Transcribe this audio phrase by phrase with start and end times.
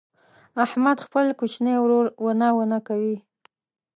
[0.65, 3.17] احمد خپل کوچنی ورور ونه ونه کوي.